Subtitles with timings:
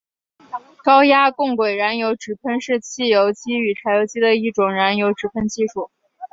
[0.83, 5.91] 高压共轨燃油直喷是汽油机与柴油机的一种燃油直喷技术。